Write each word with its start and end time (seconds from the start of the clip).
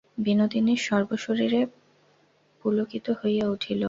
বিনোদিনীর 0.17 0.81
সর্বশরীর 0.87 1.53
পুলকিত 2.61 3.07
হইয়া 3.19 3.45
উঠিল। 3.47 3.79